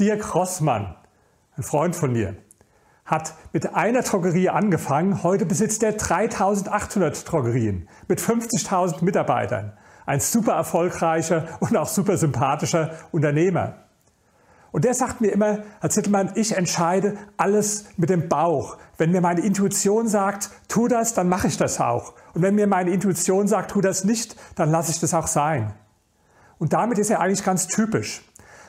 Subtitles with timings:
[0.00, 0.94] Dirk Rossmann,
[1.56, 2.36] ein Freund von mir,
[3.04, 5.24] hat mit einer Drogerie angefangen.
[5.24, 9.72] Heute besitzt er 3800 Drogerien mit 50.000 Mitarbeitern.
[10.06, 13.74] Ein super erfolgreicher und auch super sympathischer Unternehmer.
[14.70, 18.76] Und der sagt mir immer, Herr Zittelmann, ich entscheide alles mit dem Bauch.
[18.98, 22.14] Wenn mir meine Intuition sagt, tu das, dann mache ich das auch.
[22.34, 25.74] Und wenn mir meine Intuition sagt, tu das nicht, dann lasse ich das auch sein.
[26.58, 28.22] Und damit ist er eigentlich ganz typisch.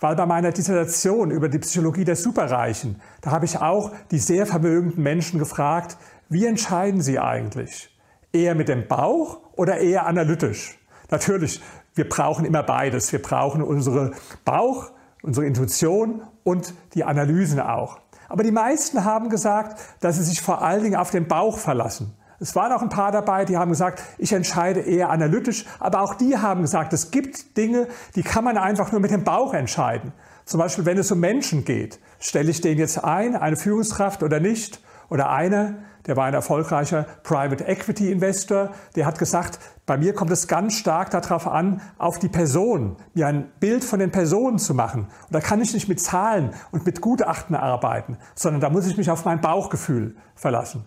[0.00, 4.46] Weil bei meiner Dissertation über die Psychologie der Superreichen, da habe ich auch die sehr
[4.46, 5.98] vermögenden Menschen gefragt,
[6.30, 7.94] wie entscheiden sie eigentlich?
[8.32, 10.78] Eher mit dem Bauch oder eher analytisch?
[11.10, 11.60] Natürlich,
[11.94, 13.12] wir brauchen immer beides.
[13.12, 14.12] Wir brauchen unsere
[14.44, 17.98] Bauch, unsere Intuition und die Analysen auch.
[18.28, 22.14] Aber die meisten haben gesagt, dass sie sich vor allen Dingen auf den Bauch verlassen.
[22.42, 26.14] Es waren auch ein paar dabei, die haben gesagt, ich entscheide eher analytisch, aber auch
[26.14, 30.14] die haben gesagt, es gibt Dinge, die kann man einfach nur mit dem Bauch entscheiden.
[30.46, 32.00] Zum Beispiel, wenn es um Menschen geht.
[32.18, 34.80] Stelle ich den jetzt ein, eine Führungskraft oder nicht?
[35.10, 35.74] Oder einer,
[36.06, 40.74] der war ein erfolgreicher Private Equity Investor, der hat gesagt, bei mir kommt es ganz
[40.74, 45.08] stark darauf an, auf die Person, mir ein Bild von den Personen zu machen.
[45.26, 48.96] Und da kann ich nicht mit Zahlen und mit Gutachten arbeiten, sondern da muss ich
[48.96, 50.86] mich auf mein Bauchgefühl verlassen.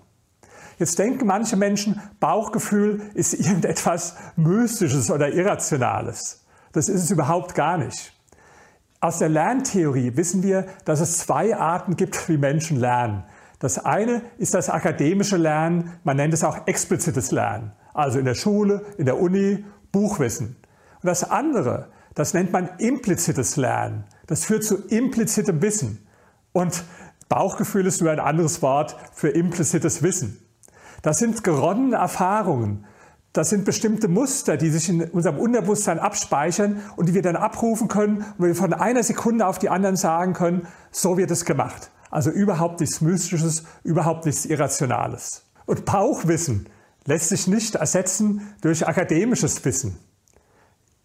[0.80, 6.46] Jetzt denken manche Menschen, Bauchgefühl ist irgendetwas Mystisches oder Irrationales.
[6.72, 8.14] Das ist es überhaupt gar nicht.
[9.00, 13.26] Aus der Lerntheorie wissen wir, dass es zwei Arten gibt, wie Menschen lernen.
[13.60, 18.36] Das eine ist das akademische Lernen, man nennt es auch explizites Lernen, also in der
[18.36, 20.58] Schule, in der Uni, Buchwissen.
[21.02, 24.06] Und das andere, das nennt man implizites Lernen.
[24.28, 26.06] Das führt zu implizitem Wissen.
[26.52, 26.84] Und
[27.30, 30.38] Bauchgefühl ist nur ein anderes Wort für implizites Wissen.
[31.04, 32.86] Das sind geronnene Erfahrungen.
[33.34, 37.88] Das sind bestimmte Muster, die sich in unserem Unterbewusstsein abspeichern und die wir dann abrufen
[37.88, 41.92] können und wir von einer Sekunde auf die anderen sagen können, so wird es gemacht.
[42.10, 45.44] Also überhaupt nichts Mystisches, überhaupt nichts Irrationales.
[45.66, 46.70] Und Bauchwissen
[47.06, 49.98] lässt sich nicht ersetzen durch akademisches Wissen.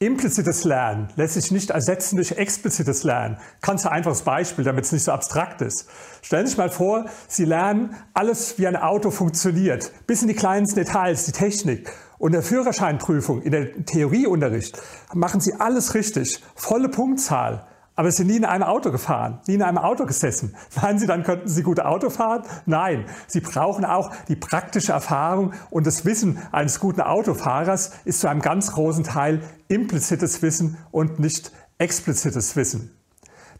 [0.00, 3.36] Implizites Lernen lässt sich nicht ersetzen durch explizites Lernen.
[3.62, 5.88] Ganz ein einfaches Beispiel, damit es nicht so abstrakt ist.
[6.22, 10.34] Stellen Sie sich mal vor, Sie lernen alles, wie ein Auto funktioniert, bis in die
[10.34, 11.90] kleinsten Details, die Technik.
[12.18, 14.80] Und in der Führerscheinprüfung, in der Theorieunterricht,
[15.14, 17.66] machen Sie alles richtig, volle Punktzahl.
[17.98, 20.54] Aber Sie sind nie in einem Auto gefahren, nie in einem Auto gesessen.
[20.80, 22.44] Meinen Sie, dann könnten Sie gut Auto fahren?
[22.64, 28.28] Nein, Sie brauchen auch die praktische Erfahrung und das Wissen eines guten Autofahrers ist zu
[28.28, 32.96] einem ganz großen Teil implizites Wissen und nicht explizites Wissen.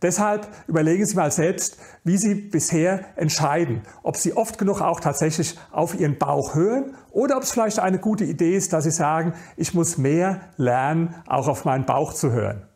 [0.02, 5.58] Deshalb überlegen Sie mal selbst, wie Sie bisher entscheiden, ob Sie oft genug auch tatsächlich
[5.72, 9.32] auf Ihren Bauch hören oder ob es vielleicht eine gute Idee ist, dass Sie sagen,
[9.56, 12.68] ich muss mehr lernen, auch auf meinen Bauch zu hören.